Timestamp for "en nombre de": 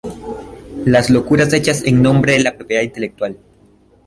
1.85-2.39